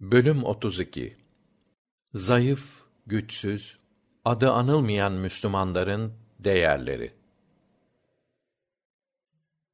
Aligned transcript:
Bölüm 0.00 0.44
32 0.44 1.16
Zayıf, 2.14 2.84
güçsüz, 3.06 3.76
adı 4.24 4.52
anılmayan 4.52 5.12
Müslümanların 5.12 6.12
değerleri 6.38 7.12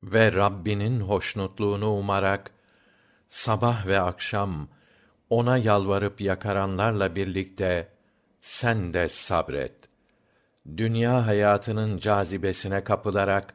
ve 0.03 0.33
Rabbinin 0.33 1.01
hoşnutluğunu 1.01 1.93
umarak 1.93 2.51
sabah 3.29 3.87
ve 3.87 4.01
akşam 4.01 4.69
ona 5.31 5.59
yalvarıp 5.59 6.21
yakaranlarla 6.21 7.17
birlikte 7.17 7.89
sen 8.41 8.95
de 8.95 9.09
sabret. 9.09 9.77
Dünya 10.77 11.27
hayatının 11.27 11.99
cazibesine 11.99 12.85
kapılarak 12.85 13.55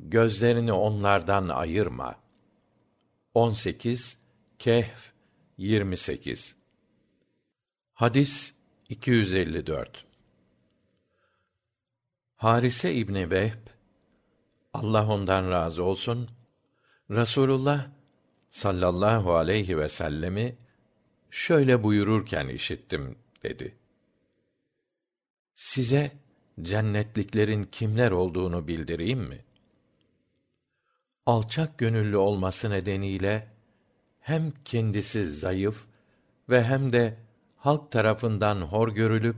gözlerini 0.00 0.72
onlardan 0.72 1.48
ayırma. 1.48 2.16
18 3.34 4.18
Kehf 4.58 5.15
28 5.58 6.56
Hadis 7.92 8.54
254 8.88 10.04
Harise 12.36 12.94
İbni 12.94 13.30
Vehb 13.30 13.66
Allah 14.72 15.08
ondan 15.08 15.50
razı 15.50 15.84
olsun 15.84 16.28
Rasulullah 17.10 17.88
sallallahu 18.50 19.34
aleyhi 19.34 19.78
ve 19.78 19.88
sellemi 19.88 20.56
şöyle 21.30 21.82
buyururken 21.82 22.48
işittim 22.48 23.18
dedi. 23.42 23.76
Size 25.54 26.12
cennetliklerin 26.62 27.64
kimler 27.64 28.10
olduğunu 28.10 28.68
bildireyim 28.68 29.20
mi? 29.20 29.44
Alçak 31.26 31.78
gönüllü 31.78 32.16
olması 32.16 32.70
nedeniyle 32.70 33.55
hem 34.26 34.52
kendisi 34.64 35.32
zayıf 35.32 35.86
ve 36.48 36.64
hem 36.64 36.92
de 36.92 37.16
halk 37.56 37.90
tarafından 37.90 38.60
hor 38.60 38.88
görülüp 38.88 39.36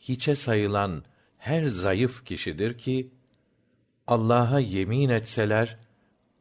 hiçe 0.00 0.34
sayılan 0.34 1.04
her 1.38 1.66
zayıf 1.66 2.24
kişidir 2.24 2.78
ki 2.78 3.10
Allah'a 4.06 4.60
yemin 4.60 5.08
etseler 5.08 5.78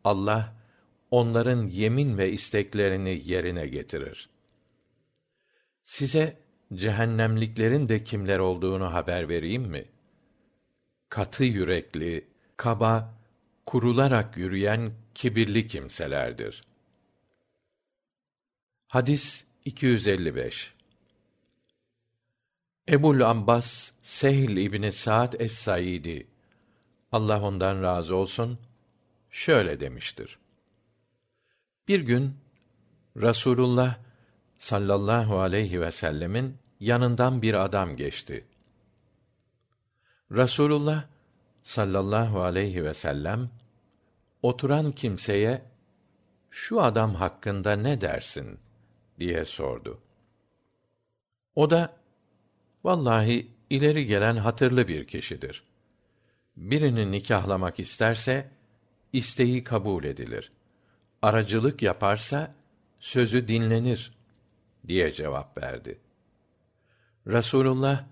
Allah 0.03 0.55
onların 1.11 1.67
yemin 1.67 2.17
ve 2.17 2.31
isteklerini 2.31 3.21
yerine 3.25 3.67
getirir. 3.67 4.29
Size 5.83 6.37
cehennemliklerin 6.73 7.89
de 7.89 8.03
kimler 8.03 8.39
olduğunu 8.39 8.93
haber 8.93 9.29
vereyim 9.29 9.63
mi? 9.63 9.85
Katı 11.09 11.43
yürekli, 11.43 12.27
kaba, 12.57 13.13
kurularak 13.65 14.37
yürüyen 14.37 14.91
kibirli 15.15 15.67
kimselerdir. 15.67 16.63
Hadis 18.87 19.45
255 19.65 20.73
Ebul 22.89 23.21
Ambas 23.21 23.91
Sehl 24.01 24.57
İbni 24.57 24.91
Sa'd 24.91 25.33
es-Saidi 25.33 26.27
Allah 27.11 27.41
ondan 27.41 27.83
razı 27.83 28.15
olsun 28.15 28.59
şöyle 29.29 29.79
demiştir. 29.79 30.39
Bir 31.87 31.99
gün 31.99 32.33
Rasulullah 33.17 33.97
sallallahu 34.57 35.39
aleyhi 35.39 35.81
ve 35.81 35.91
sellemin 35.91 36.57
yanından 36.79 37.41
bir 37.41 37.53
adam 37.53 37.95
geçti. 37.95 38.45
Rasulullah 40.31 41.03
sallallahu 41.61 42.41
aleyhi 42.41 42.83
ve 42.83 42.93
sellem 42.93 43.49
oturan 44.41 44.91
kimseye 44.91 45.65
şu 46.49 46.81
adam 46.81 47.15
hakkında 47.15 47.75
ne 47.75 48.01
dersin 48.01 48.59
diye 49.19 49.45
sordu. 49.45 49.99
O 51.55 51.69
da 51.69 51.95
vallahi 52.83 53.47
ileri 53.69 54.05
gelen 54.05 54.35
hatırlı 54.37 54.87
bir 54.87 55.05
kişidir. 55.05 55.63
Birini 56.57 57.11
nikahlamak 57.11 57.79
isterse 57.79 58.51
isteği 59.13 59.63
kabul 59.63 60.03
edilir. 60.03 60.51
Aracılık 61.21 61.81
yaparsa 61.81 62.55
sözü 62.99 63.47
dinlenir 63.47 64.13
diye 64.87 65.11
cevap 65.11 65.57
verdi. 65.57 65.99
Rasulullah 67.27 68.05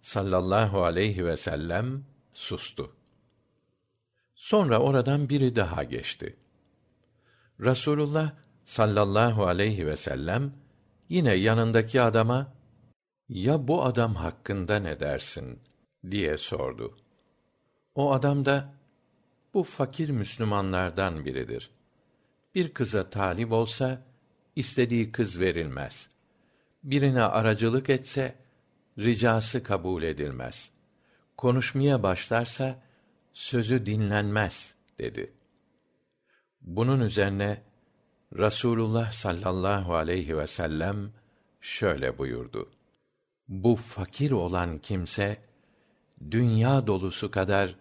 sallallahu 0.00 0.84
aleyhi 0.84 1.26
ve 1.26 1.36
sellem 1.36 2.04
sustu. 2.32 2.92
Sonra 4.34 4.78
oradan 4.78 5.28
biri 5.28 5.56
daha 5.56 5.84
geçti. 5.84 6.36
Rasulullah 7.60 8.32
sallallahu 8.64 9.46
aleyhi 9.46 9.86
ve 9.86 9.96
sellem 9.96 10.52
yine 11.08 11.34
yanındaki 11.34 12.00
adama 12.00 12.52
ya 13.28 13.68
bu 13.68 13.84
adam 13.84 14.14
hakkında 14.14 14.78
ne 14.78 15.00
dersin 15.00 15.60
diye 16.10 16.38
sordu. 16.38 16.96
O 17.94 18.12
adam 18.12 18.44
da 18.44 18.74
bu 19.54 19.62
fakir 19.62 20.10
Müslümanlardan 20.10 21.24
biridir. 21.24 21.70
Bir 22.54 22.74
kıza 22.74 23.10
talip 23.10 23.52
olsa 23.52 24.02
istediği 24.56 25.12
kız 25.12 25.40
verilmez. 25.40 26.08
Birine 26.84 27.22
aracılık 27.22 27.90
etse 27.90 28.34
ricası 28.98 29.62
kabul 29.62 30.02
edilmez. 30.02 30.72
Konuşmaya 31.36 32.02
başlarsa 32.02 32.82
sözü 33.32 33.86
dinlenmez 33.86 34.74
dedi. 34.98 35.32
Bunun 36.60 37.00
üzerine 37.00 37.62
Rasulullah 38.38 39.12
sallallahu 39.12 39.94
aleyhi 39.94 40.38
ve 40.38 40.46
sellem 40.46 41.12
şöyle 41.60 42.18
buyurdu. 42.18 42.70
Bu 43.48 43.76
fakir 43.76 44.30
olan 44.30 44.78
kimse 44.78 45.42
dünya 46.30 46.86
dolusu 46.86 47.30
kadar 47.30 47.76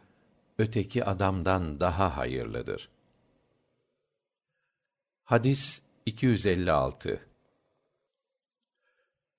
öteki 0.58 1.06
adamdan 1.06 1.80
daha 1.80 2.18
hayırlıdır. 2.18 2.90
Hadis 5.24 5.81
256 6.06 7.28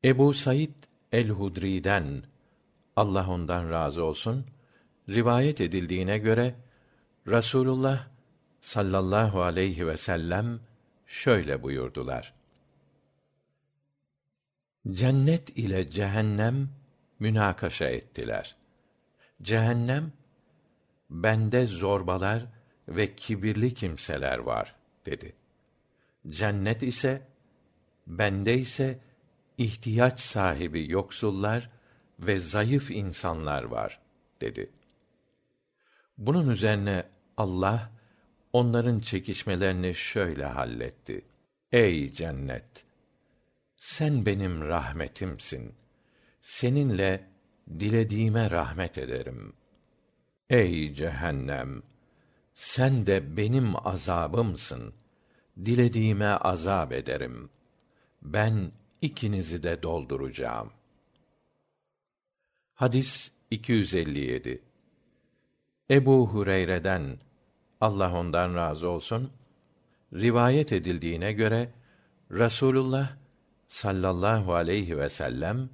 Ebu 0.04 0.34
Said 0.34 0.74
el-Hudri'den 1.12 2.22
Allah 2.96 3.30
ondan 3.30 3.70
razı 3.70 4.04
olsun 4.04 4.46
rivayet 5.08 5.60
edildiğine 5.60 6.18
göre 6.18 6.54
Rasulullah 7.28 8.06
sallallahu 8.60 9.42
aleyhi 9.42 9.86
ve 9.86 9.96
sellem 9.96 10.60
şöyle 11.06 11.62
buyurdular. 11.62 12.34
Cennet 14.90 15.58
ile 15.58 15.90
cehennem 15.90 16.68
münakaşa 17.18 17.86
ettiler. 17.86 18.56
Cehennem 19.42 20.12
bende 21.10 21.66
zorbalar 21.66 22.46
ve 22.88 23.14
kibirli 23.14 23.74
kimseler 23.74 24.38
var 24.38 24.74
dedi. 25.06 25.32
Cennet 26.28 26.82
ise 26.82 27.22
bende 28.06 28.58
ise 28.58 28.98
ihtiyaç 29.58 30.20
sahibi 30.20 30.90
yoksullar 30.90 31.70
ve 32.18 32.38
zayıf 32.38 32.90
insanlar 32.90 33.62
var 33.62 34.00
dedi. 34.40 34.70
Bunun 36.18 36.50
üzerine 36.50 37.04
Allah 37.36 37.90
onların 38.54 39.00
çekişmelerini 39.00 39.94
şöyle 39.94 40.44
halletti. 40.44 41.24
Ey 41.72 42.12
cennet! 42.12 42.84
Sen 43.76 44.26
benim 44.26 44.60
rahmetimsin. 44.60 45.74
Seninle 46.42 47.28
dilediğime 47.78 48.50
rahmet 48.50 48.98
ederim. 48.98 49.52
Ey 50.50 50.94
cehennem! 50.94 51.82
Sen 52.54 53.06
de 53.06 53.36
benim 53.36 53.86
azabımsın. 53.86 54.94
Dilediğime 55.64 56.26
azap 56.26 56.92
ederim. 56.92 57.50
Ben 58.22 58.72
ikinizi 59.02 59.62
de 59.62 59.82
dolduracağım. 59.82 60.72
Hadis 62.74 63.32
257 63.50 64.62
Ebu 65.90 66.28
Hureyre'den 66.28 67.18
Allah 67.84 68.18
ondan 68.18 68.54
razı 68.54 68.88
olsun 68.88 69.30
rivayet 70.12 70.72
edildiğine 70.72 71.32
göre 71.32 71.72
Rasulullah 72.30 73.16
sallallahu 73.68 74.54
aleyhi 74.54 74.98
ve 74.98 75.08
sellem 75.08 75.70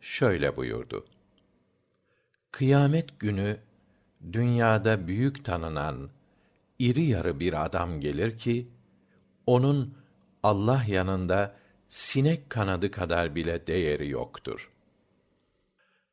şöyle 0.00 0.56
buyurdu. 0.56 1.06
Kıyamet 2.50 3.18
günü 3.18 3.60
dünyada 4.32 5.08
büyük 5.08 5.44
tanınan 5.44 6.10
iri 6.78 7.04
yarı 7.04 7.40
bir 7.40 7.64
adam 7.64 8.00
gelir 8.00 8.38
ki 8.38 8.68
onun 9.46 9.94
Allah 10.42 10.84
yanında 10.88 11.56
sinek 11.88 12.50
kanadı 12.50 12.90
kadar 12.90 13.34
bile 13.34 13.66
değeri 13.66 14.08
yoktur. 14.08 14.70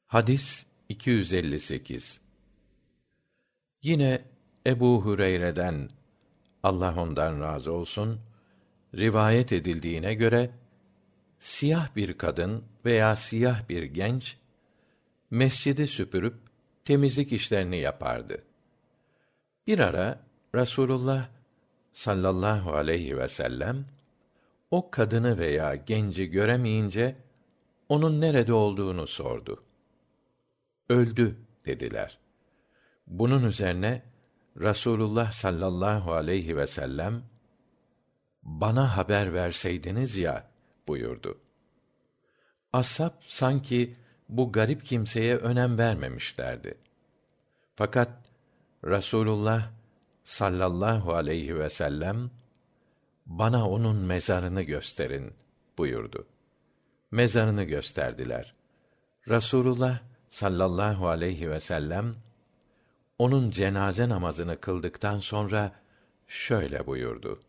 Hadis 0.07 0.65
258 0.89 2.21
Yine 3.81 4.36
Ebu 4.67 5.05
Hüreyre'den 5.05 5.89
Allah 6.63 7.01
ondan 7.01 7.41
razı 7.41 7.71
olsun 7.71 8.19
rivayet 8.95 9.51
edildiğine 9.51 10.13
göre 10.13 10.49
siyah 11.39 11.95
bir 11.95 12.17
kadın 12.17 12.63
veya 12.85 13.15
siyah 13.15 13.69
bir 13.69 13.83
genç 13.83 14.37
mescidi 15.31 15.87
süpürüp 15.87 16.35
temizlik 16.85 17.31
işlerini 17.31 17.77
yapardı. 17.77 18.43
Bir 19.67 19.79
ara 19.79 20.19
Rasulullah 20.55 21.29
sallallahu 21.91 22.73
aleyhi 22.73 23.17
ve 23.17 23.27
sellem 23.27 23.85
o 24.71 24.91
kadını 24.91 25.37
veya 25.37 25.75
genci 25.75 26.29
göremeyince 26.29 27.15
onun 27.89 28.21
nerede 28.21 28.53
olduğunu 28.53 29.07
sordu. 29.07 29.63
Öldü 30.89 31.35
dediler. 31.65 32.17
Bunun 33.07 33.43
üzerine 33.43 34.03
Rasulullah 34.61 35.31
sallallahu 35.31 36.13
aleyhi 36.13 36.57
ve 36.57 36.67
sellem 36.67 37.23
bana 38.43 38.97
haber 38.97 39.33
verseydiniz 39.33 40.17
ya 40.17 40.47
buyurdu. 40.87 41.37
Ashab 42.73 43.11
sanki 43.25 43.95
bu 44.29 44.51
garip 44.51 44.85
kimseye 44.85 45.37
önem 45.37 45.77
vermemişlerdi. 45.77 46.77
Fakat 47.75 48.09
Rasulullah 48.85 49.71
sallallahu 50.23 51.13
aleyhi 51.13 51.59
ve 51.59 51.69
sellem 51.69 52.31
bana 53.25 53.69
onun 53.69 53.95
mezarını 53.95 54.61
gösterin 54.61 55.33
buyurdu. 55.77 56.27
Mezarını 57.11 57.63
gösterdiler. 57.63 58.53
Rasulullah 59.29 59.99
sallallahu 60.29 61.07
aleyhi 61.07 61.49
ve 61.49 61.59
sellem 61.59 62.15
onun 63.19 63.51
cenaze 63.51 64.09
namazını 64.09 64.59
kıldıktan 64.59 65.19
sonra 65.19 65.71
şöyle 66.27 66.87
buyurdu. 66.87 67.39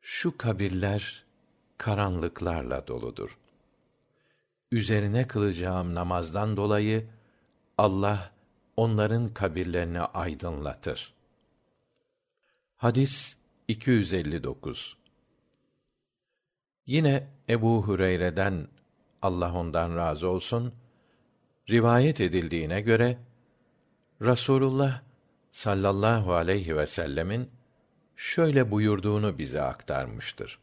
Şu 0.00 0.38
kabirler 0.38 1.24
karanlıklarla 1.78 2.86
doludur. 2.86 3.38
Üzerine 4.70 5.26
kılacağım 5.26 5.94
namazdan 5.94 6.56
dolayı 6.56 7.06
Allah 7.78 8.32
onların 8.76 9.28
kabirlerini 9.34 10.00
aydınlatır. 10.00 11.14
Hadis 12.76 13.36
259 13.68 14.96
Yine 16.86 17.28
Ebu 17.48 17.82
Hureyre'den 17.82 18.68
Allah 19.22 19.54
ondan 19.54 19.96
razı 19.96 20.28
olsun 20.28 20.74
rivayet 21.70 22.20
edildiğine 22.20 22.80
göre 22.80 23.18
Rasulullah 24.24 25.00
sallallahu 25.50 26.34
aleyhi 26.34 26.76
ve 26.76 26.86
sellemin 26.86 27.50
şöyle 28.16 28.70
buyurduğunu 28.70 29.38
bize 29.38 29.62
aktarmıştır. 29.62 30.58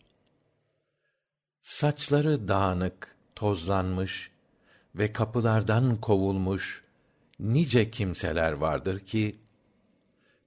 Saçları 1.62 2.48
dağınık, 2.48 3.16
tozlanmış 3.36 4.32
ve 4.96 5.14
kapılardan 5.14 6.02
kovulmuş 6.02 6.84
nice 7.40 7.92
kimseler 7.92 8.52
vardır 8.52 9.00
ki 9.00 9.40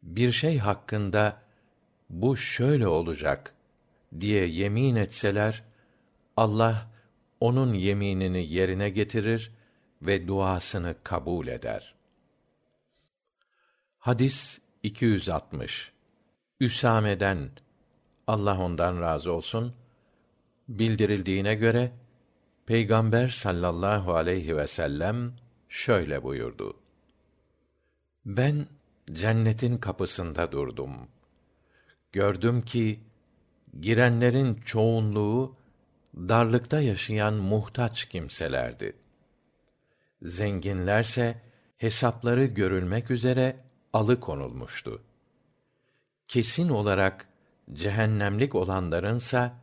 bir 0.03 0.33
şey 0.33 0.59
hakkında 0.59 1.43
bu 2.11 2.37
şöyle 2.37 2.89
olacak 2.89 3.55
diye 4.21 4.47
yemin 4.47 4.97
etseler 4.97 5.63
Allah 6.37 6.91
onun 7.41 7.75
yeminini 7.75 8.53
yerine 8.53 8.91
getirir 8.91 9.53
ve 10.03 10.29
duasını 10.29 10.95
kabul 11.05 11.47
eder. 11.47 12.02
Hadis 14.03 14.59
260. 14.83 15.93
Üsame'den 16.61 17.51
Allah 18.27 18.61
ondan 18.61 19.01
razı 19.01 19.33
olsun 19.33 19.75
bildirildiğine 20.69 21.55
göre 21.55 21.93
Peygamber 22.67 23.29
sallallahu 23.29 24.15
aleyhi 24.15 24.57
ve 24.57 24.67
sellem 24.67 25.33
şöyle 25.69 26.23
buyurdu. 26.23 26.77
Ben 28.27 28.67
cennetin 29.13 29.79
kapısında 29.79 30.53
durdum. 30.53 31.09
Gördüm 32.13 32.63
ki 32.63 33.01
girenlerin 33.81 34.55
çoğunluğu 34.55 35.57
darlıkta 36.17 36.81
yaşayan 36.81 37.35
muhtaç 37.35 38.05
kimselerdi. 38.05 38.97
Zenginlerse 40.23 41.43
hesapları 41.79 42.45
görülmek 42.45 43.11
üzere 43.11 43.57
alıkonulmuştu. 43.93 45.03
Kesin 46.29 46.69
olarak 46.69 47.29
cehennemlik 47.73 48.55
olanlarınsa 48.55 49.59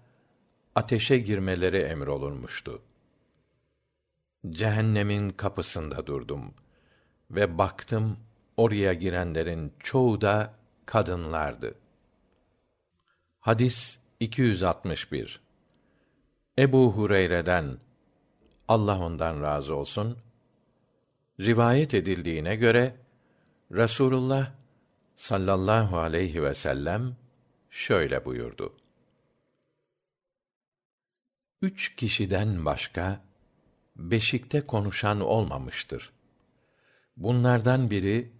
ateşe 0.75 1.17
girmeleri 1.17 1.77
emrolunmuştu. 1.77 2.81
Cehennemin 4.49 5.29
kapısında 5.29 6.07
durdum 6.07 6.53
ve 7.31 7.57
baktım 7.57 8.17
oraya 8.57 8.93
girenlerin 8.93 9.73
çoğu 9.79 10.21
da 10.21 10.53
kadınlardı. 10.85 11.75
Hadis 13.39 13.99
261 14.19 15.41
Ebu 16.59 16.93
Hureyre'den 16.93 17.77
Allah 18.67 18.99
ondan 18.99 19.41
razı 19.41 19.75
olsun 19.75 20.17
rivayet 21.39 21.93
edildiğine 21.93 22.55
göre 22.55 22.95
Rasulullah 23.71 24.51
sallallahu 25.15 25.97
aleyhi 25.97 26.43
ve 26.43 26.53
sellem 26.53 27.15
şöyle 27.69 28.25
buyurdu. 28.25 28.73
Üç 31.61 31.95
kişiden 31.95 32.65
başka 32.65 33.21
beşikte 33.95 34.61
konuşan 34.61 35.21
olmamıştır. 35.21 36.11
Bunlardan 37.17 37.91
biri 37.91 38.31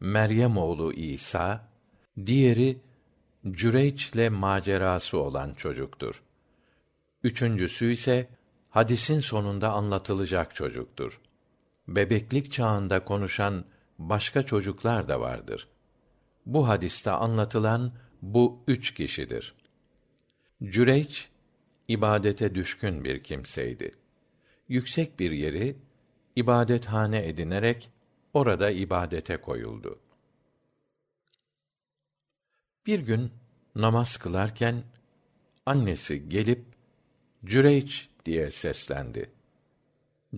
Meryem 0.00 0.56
oğlu 0.56 0.92
İsa, 0.92 1.68
diğeri 2.26 2.80
Cüreyç'le 3.50 4.30
macerası 4.30 5.18
olan 5.18 5.54
çocuktur. 5.54 6.22
Üçüncüsü 7.22 7.92
ise 7.92 8.28
hadisin 8.70 9.20
sonunda 9.20 9.72
anlatılacak 9.72 10.54
çocuktur. 10.54 11.20
Bebeklik 11.88 12.52
çağında 12.52 13.04
konuşan 13.04 13.64
başka 13.98 14.42
çocuklar 14.42 15.08
da 15.08 15.20
vardır. 15.20 15.68
Bu 16.46 16.68
hadiste 16.68 17.10
anlatılan 17.10 17.92
bu 18.22 18.62
üç 18.66 18.94
kişidir. 18.94 19.54
Cüreyç, 20.62 21.28
ibadete 21.88 22.54
düşkün 22.54 23.04
bir 23.04 23.22
kimseydi. 23.22 23.90
Yüksek 24.68 25.20
bir 25.20 25.30
yeri, 25.30 25.76
ibadethane 26.36 27.28
edinerek, 27.28 27.90
orada 28.34 28.70
ibadete 28.70 29.36
koyuldu. 29.36 29.98
Bir 32.86 32.98
gün 33.00 33.32
namaz 33.74 34.16
kılarken 34.16 34.82
annesi 35.66 36.28
gelip 36.28 36.64
Cüreyç 37.44 38.08
diye 38.24 38.50
seslendi. 38.50 39.30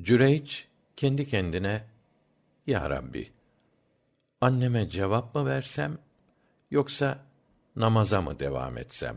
Cüreyç 0.03 0.69
kendi 0.97 1.27
kendine 1.29 1.85
Ya 2.67 2.91
Rabbi 2.91 3.36
anneme 4.41 4.91
cevap 4.91 5.35
mı 5.35 5.47
versem 5.47 5.99
yoksa 6.71 7.19
namaza 7.77 8.23
mı 8.23 8.39
devam 8.39 8.79
etsem 8.79 9.17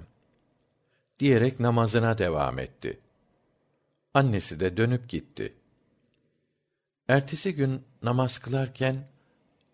diyerek 1.20 1.60
namazına 1.60 2.18
devam 2.18 2.60
etti. 2.60 3.00
Annesi 4.14 4.60
de 4.60 4.78
dönüp 4.78 5.10
gitti. 5.10 5.54
Ertesi 7.08 7.56
gün 7.56 7.84
namaz 8.04 8.40
kılarken 8.40 9.08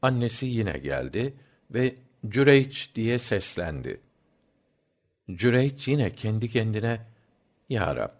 annesi 0.01 0.45
yine 0.45 0.77
geldi 0.77 1.33
ve 1.71 1.95
Cüreyç 2.27 2.91
diye 2.95 3.19
seslendi. 3.19 4.01
Cüreyç 5.31 5.87
yine 5.87 6.11
kendi 6.11 6.49
kendine 6.49 7.01
Ya 7.69 7.95
Rab, 7.95 8.11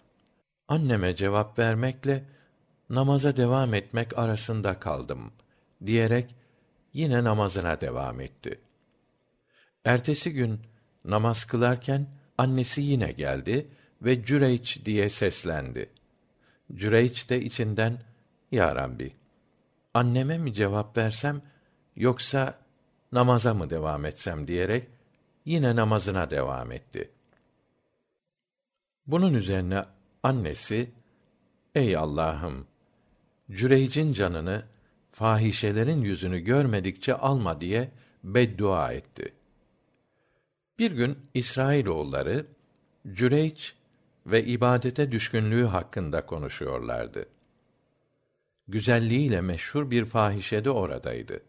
anneme 0.68 1.16
cevap 1.16 1.60
vermekle 1.60 2.24
namaza 2.90 3.38
devam 3.38 3.74
etmek 3.74 4.18
arasında 4.18 4.80
kaldım 4.80 5.32
diyerek 5.86 6.36
yine 6.96 7.24
namazına 7.24 7.82
devam 7.82 8.22
etti. 8.22 8.60
Ertesi 9.86 10.34
gün 10.34 10.60
namaz 11.06 11.46
kılarken 11.46 12.08
annesi 12.38 12.82
yine 12.82 13.12
geldi 13.12 13.68
ve 14.02 14.24
Cüreyç 14.24 14.86
diye 14.86 15.10
seslendi. 15.10 15.90
Cüreyç 16.74 17.30
de 17.30 17.42
içinden 17.42 18.00
Ya 18.52 18.76
Rabbi, 18.76 19.16
anneme 19.94 20.38
mi 20.38 20.54
cevap 20.54 20.98
versem 20.98 21.42
yoksa 21.96 22.60
namaza 23.12 23.54
mı 23.54 23.70
devam 23.70 24.06
etsem 24.06 24.48
diyerek 24.48 24.88
yine 25.46 25.76
namazına 25.76 26.30
devam 26.30 26.72
etti. 26.72 27.12
Bunun 29.08 29.34
üzerine 29.34 29.86
annesi 30.24 30.92
Ey 31.76 31.98
Allah'ım 31.98 32.68
Cüreyc'in 33.52 34.14
canını 34.14 34.75
fahişelerin 35.16 36.02
yüzünü 36.02 36.40
görmedikçe 36.40 37.14
alma 37.14 37.62
diye 37.62 37.92
beddua 38.24 38.94
etti. 38.94 39.34
Bir 40.80 40.92
gün 40.92 41.18
İsrailoğulları 41.34 42.46
Cüreyç 43.14 43.76
ve 44.26 44.46
ibadete 44.46 45.12
düşkünlüğü 45.12 45.66
hakkında 45.66 46.26
konuşuyorlardı. 46.26 47.26
Güzelliğiyle 48.68 49.42
meşhur 49.42 49.92
bir 49.92 50.06
fahişe 50.06 50.66
de 50.66 50.70
oradaydı. 50.70 51.42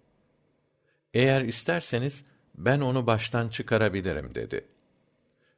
Eğer 1.15 1.43
isterseniz 1.43 2.25
ben 2.55 2.81
onu 2.81 3.07
baştan 3.07 3.49
çıkarabilirim 3.49 4.35
dedi. 4.35 4.65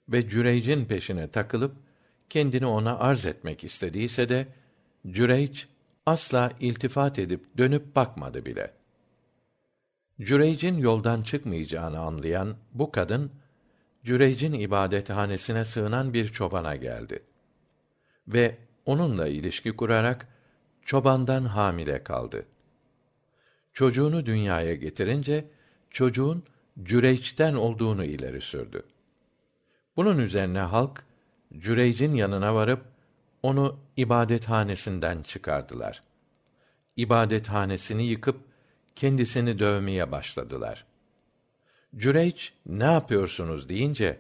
Ve 0.08 0.28
Cüreyc'in 0.28 0.84
peşine 0.84 1.28
takılıp 1.30 1.76
kendini 2.30 2.66
ona 2.66 2.98
arz 2.98 3.26
etmek 3.26 3.64
istediyse 3.64 4.28
de 4.28 4.48
Cüreyc 5.10 5.64
asla 6.08 6.52
iltifat 6.60 7.18
edip 7.18 7.58
dönüp 7.58 7.96
bakmadı 7.96 8.46
bile. 8.46 8.74
Cüreyc'in 10.20 10.78
yoldan 10.78 11.22
çıkmayacağını 11.22 11.98
anlayan 11.98 12.56
bu 12.72 12.92
kadın 12.92 13.32
Cüreyc'in 14.04 14.52
ibadethanesine 14.52 15.64
sığınan 15.64 16.14
bir 16.14 16.28
çobana 16.28 16.76
geldi 16.76 17.22
ve 18.28 18.58
onunla 18.86 19.28
ilişki 19.28 19.76
kurarak 19.76 20.28
çobandan 20.82 21.44
hamile 21.44 22.04
kaldı. 22.04 22.46
Çocuğunu 23.72 24.26
dünyaya 24.26 24.74
getirince 24.74 25.44
çocuğun 25.90 26.44
Cüreyç'ten 26.82 27.54
olduğunu 27.54 28.04
ileri 28.04 28.40
sürdü. 28.40 28.82
Bunun 29.96 30.18
üzerine 30.18 30.60
halk 30.60 31.04
Cüreyc'in 31.58 32.14
yanına 32.14 32.54
varıp 32.54 32.84
onu 33.42 33.78
ibadethanesinden 33.96 35.22
çıkardılar. 35.22 36.02
İbadethanesini 36.96 38.06
yıkıp 38.06 38.40
kendisini 38.96 39.58
dövmeye 39.58 40.12
başladılar. 40.12 40.86
Cüreyç 41.96 42.52
ne 42.66 42.84
yapıyorsunuz 42.84 43.68
deyince 43.68 44.18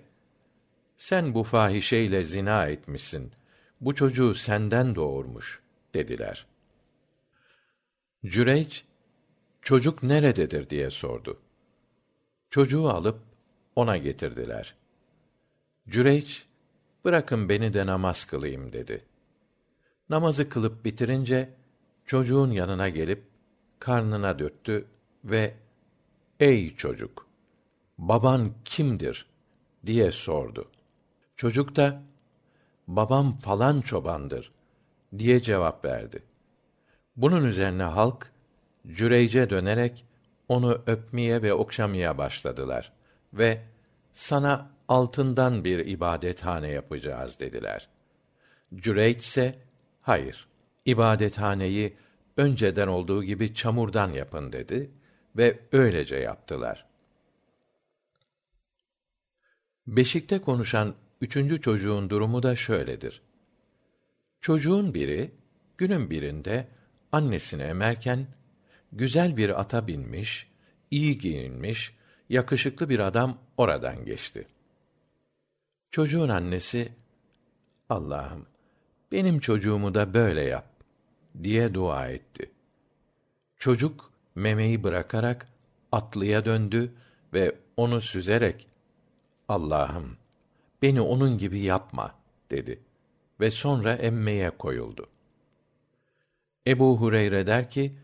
sen 0.96 1.34
bu 1.34 1.44
fahişeyle 1.44 2.24
zina 2.24 2.66
etmişsin. 2.66 3.32
Bu 3.80 3.94
çocuğu 3.94 4.34
senden 4.34 4.94
doğurmuş 4.94 5.60
dediler. 5.94 6.46
Cüreyç 8.26 8.84
çocuk 9.62 10.02
nerededir 10.02 10.70
diye 10.70 10.90
sordu. 10.90 11.40
Çocuğu 12.50 12.88
alıp 12.88 13.18
ona 13.76 13.96
getirdiler. 13.96 14.74
Cüreyç 15.88 16.46
bırakın 17.04 17.48
beni 17.48 17.72
de 17.72 17.86
namaz 17.86 18.24
kılayım 18.24 18.72
dedi. 18.72 19.04
Namazı 20.08 20.48
kılıp 20.48 20.84
bitirince 20.84 21.54
çocuğun 22.06 22.50
yanına 22.50 22.88
gelip 22.88 23.22
karnına 23.78 24.38
dürttü 24.38 24.86
ve 25.24 25.54
ey 26.40 26.76
çocuk 26.76 27.26
baban 27.98 28.52
kimdir 28.64 29.26
diye 29.86 30.10
sordu. 30.10 30.68
Çocuk 31.36 31.76
da 31.76 32.02
babam 32.86 33.36
falan 33.36 33.80
çobandır 33.80 34.52
diye 35.18 35.40
cevap 35.40 35.84
verdi. 35.84 36.22
Bunun 37.16 37.44
üzerine 37.44 37.82
halk 37.82 38.32
Cüreyce 38.86 39.50
dönerek 39.50 40.04
onu 40.48 40.82
öpmeye 40.86 41.42
ve 41.42 41.54
okşamaya 41.54 42.18
başladılar 42.18 42.92
ve 43.32 43.62
sana 44.12 44.70
altından 44.88 45.64
bir 45.64 45.78
ibadethane 45.78 46.68
yapacağız 46.68 47.40
dediler. 47.40 47.88
Cüreyç 48.74 49.22
ise 49.22 49.58
hayır 50.00 50.48
ibadethaneyi 50.84 51.96
önceden 52.36 52.88
olduğu 52.88 53.24
gibi 53.24 53.54
çamurdan 53.54 54.12
yapın 54.12 54.52
dedi 54.52 54.90
ve 55.36 55.58
öylece 55.72 56.16
yaptılar. 56.16 56.86
Beşikte 59.86 60.38
konuşan 60.38 60.94
üçüncü 61.20 61.60
çocuğun 61.60 62.10
durumu 62.10 62.42
da 62.42 62.56
şöyledir. 62.56 63.22
Çocuğun 64.40 64.94
biri 64.94 65.30
günün 65.78 66.10
birinde 66.10 66.68
annesini 67.12 67.62
emerken 67.62 68.26
güzel 68.92 69.36
bir 69.36 69.60
ata 69.60 69.86
binmiş, 69.86 70.46
iyi 70.90 71.18
giyinmiş, 71.18 71.96
yakışıklı 72.28 72.88
bir 72.88 72.98
adam 72.98 73.38
oradan 73.56 74.04
geçti. 74.04 74.46
Çocuğun 75.90 76.28
annesi 76.28 76.92
Allah'ım 77.88 78.46
benim 79.12 79.40
çocuğumu 79.40 79.94
da 79.94 80.14
böyle 80.14 80.42
yap 80.42 80.66
diye 81.42 81.74
dua 81.74 82.08
etti. 82.08 82.50
Çocuk 83.58 84.12
memeyi 84.34 84.84
bırakarak 84.84 85.48
atlıya 85.92 86.44
döndü 86.44 86.92
ve 87.32 87.54
onu 87.76 88.00
süzerek 88.00 88.66
Allah'ım 89.48 90.16
beni 90.82 91.00
onun 91.00 91.38
gibi 91.38 91.60
yapma 91.60 92.14
dedi 92.50 92.80
ve 93.40 93.50
sonra 93.50 93.92
emmeye 93.94 94.50
koyuldu. 94.50 95.06
Ebu 96.66 97.00
Hureyre 97.00 97.46
der 97.46 97.70
ki, 97.70 97.94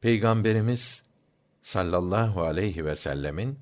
Peygamberimiz 0.00 1.02
sallallahu 1.62 2.42
aleyhi 2.42 2.84
ve 2.84 2.96
sellemin 2.96 3.58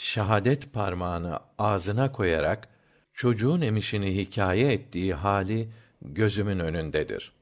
şahadet 0.00 0.72
parmağını 0.72 1.38
ağzına 1.58 2.12
koyarak 2.12 2.68
çocuğun 3.14 3.60
emişini 3.60 4.16
hikaye 4.16 4.72
ettiği 4.72 5.14
hali 5.14 5.68
gözümün 6.02 6.58
önündedir. 6.58 7.32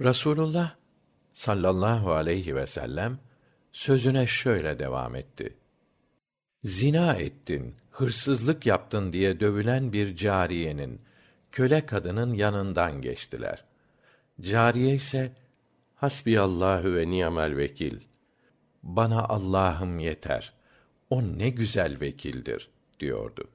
Rasulullah 0.00 0.74
sallallahu 1.32 2.12
aleyhi 2.12 2.56
ve 2.56 2.66
sellem 2.66 3.18
sözüne 3.72 4.26
şöyle 4.26 4.78
devam 4.78 5.14
etti. 5.14 5.56
Zina 6.64 7.14
ettin, 7.14 7.74
hırsızlık 7.90 8.66
yaptın 8.66 9.12
diye 9.12 9.40
dövülen 9.40 9.92
bir 9.92 10.16
cariyenin, 10.16 11.00
köle 11.52 11.86
kadının 11.86 12.34
yanından 12.34 13.00
geçtiler. 13.00 13.64
Cariye 14.40 14.94
ise 14.94 15.32
Hasbiyallahu 15.94 16.94
ve 16.94 17.10
ni'mel 17.10 17.56
vekil. 17.56 18.00
Bana 18.82 19.24
Allah'ım 19.24 19.98
yeter. 19.98 20.57
O 21.10 21.22
ne 21.22 21.50
güzel 21.50 22.00
vekildir 22.00 22.68
diyordu. 23.00 23.48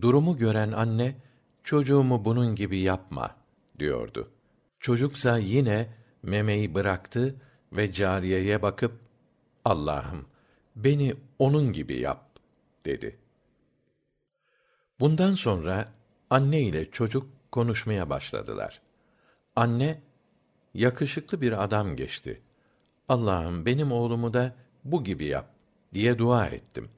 Durumu 0.00 0.36
gören 0.36 0.72
anne 0.72 1.16
çocuğumu 1.64 2.24
bunun 2.24 2.54
gibi 2.54 2.78
yapma 2.78 3.36
diyordu. 3.78 4.30
Çocuksa 4.80 5.38
yine 5.38 5.88
memeyi 6.22 6.74
bıraktı 6.74 7.34
ve 7.72 7.92
cariyeye 7.92 8.62
bakıp 8.62 8.92
Allah'ım 9.64 10.26
beni 10.76 11.14
onun 11.38 11.72
gibi 11.72 12.00
yap 12.00 12.38
dedi. 12.86 13.18
Bundan 15.00 15.34
sonra 15.34 15.92
anne 16.30 16.60
ile 16.60 16.90
çocuk 16.90 17.26
konuşmaya 17.52 18.10
başladılar. 18.10 18.80
Anne 19.56 20.00
yakışıklı 20.74 21.40
bir 21.40 21.64
adam 21.64 21.96
geçti. 21.96 22.42
Allah'ım 23.08 23.66
benim 23.66 23.92
oğlumu 23.92 24.34
da 24.34 24.56
bu 24.84 25.04
gibi 25.04 25.24
yap 25.24 25.57
diye 25.94 26.18
dua 26.18 26.46
ettim. 26.46 26.88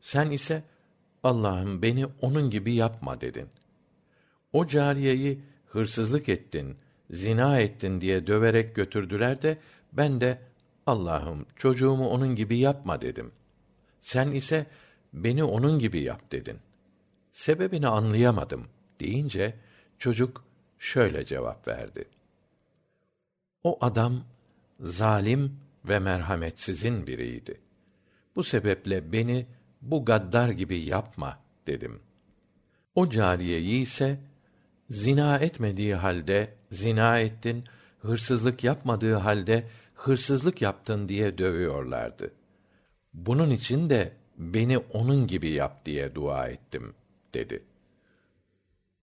Sen 0.00 0.30
ise 0.30 0.62
Allah'ım 1.22 1.82
beni 1.82 2.06
onun 2.20 2.50
gibi 2.50 2.74
yapma 2.74 3.20
dedin. 3.20 3.48
O 4.52 4.66
cariyeyi 4.66 5.40
hırsızlık 5.66 6.28
ettin, 6.28 6.76
zina 7.10 7.60
ettin 7.60 8.00
diye 8.00 8.26
döverek 8.26 8.74
götürdüler 8.74 9.42
de 9.42 9.58
ben 9.92 10.20
de 10.20 10.38
Allah'ım 10.86 11.46
çocuğumu 11.56 12.08
onun 12.08 12.34
gibi 12.34 12.58
yapma 12.58 13.00
dedim. 13.00 13.32
Sen 14.00 14.30
ise 14.30 14.66
beni 15.12 15.44
onun 15.44 15.78
gibi 15.78 16.00
yap 16.02 16.32
dedin. 16.32 16.58
Sebebini 17.32 17.88
anlayamadım 17.88 18.68
deyince 19.00 19.54
çocuk 19.98 20.44
şöyle 20.78 21.26
cevap 21.26 21.68
verdi. 21.68 22.04
O 23.62 23.78
adam 23.80 24.24
zalim 24.80 25.60
ve 25.84 25.98
merhametsizin 25.98 27.06
biriydi. 27.06 27.60
Bu 28.36 28.44
sebeple 28.44 29.12
beni 29.12 29.46
bu 29.82 30.04
gaddar 30.04 30.48
gibi 30.48 30.78
yapma 30.78 31.38
dedim. 31.66 32.00
O 32.94 33.10
cariyeyi 33.10 33.82
ise 33.82 34.18
zina 34.90 35.38
etmediği 35.38 35.94
halde 35.94 36.54
zina 36.70 37.18
ettin, 37.18 37.64
hırsızlık 37.98 38.64
yapmadığı 38.64 39.14
halde 39.14 39.66
hırsızlık 39.94 40.62
yaptın 40.62 41.08
diye 41.08 41.38
dövüyorlardı. 41.38 42.32
Bunun 43.14 43.50
için 43.50 43.90
de 43.90 44.12
beni 44.38 44.78
onun 44.78 45.26
gibi 45.26 45.48
yap 45.48 45.84
diye 45.86 46.14
dua 46.14 46.48
ettim 46.48 46.94
dedi.'' 47.34 47.75